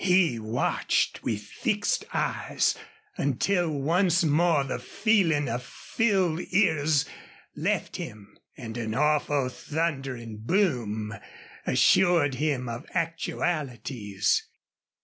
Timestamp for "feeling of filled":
4.79-6.39